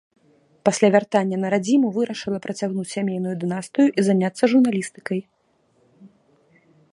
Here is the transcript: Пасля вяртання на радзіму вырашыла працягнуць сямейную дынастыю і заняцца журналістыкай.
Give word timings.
Пасля 0.67 0.87
вяртання 0.95 1.37
на 1.43 1.47
радзіму 1.53 1.91
вырашыла 1.97 2.39
працягнуць 2.45 2.87
сямейную 2.95 3.35
дынастыю 3.45 3.87
і 3.97 4.07
заняцца 4.09 4.43
журналістыкай. 4.55 5.19